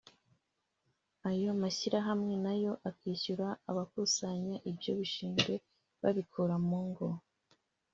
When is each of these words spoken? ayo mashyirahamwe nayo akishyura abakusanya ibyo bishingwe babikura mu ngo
ayo 1.29 1.51
mashyirahamwe 1.61 2.33
nayo 2.45 2.73
akishyura 2.89 3.47
abakusanya 3.69 4.55
ibyo 4.69 4.91
bishingwe 4.99 5.53
babikura 6.01 6.55
mu 6.67 6.79
ngo 6.87 7.07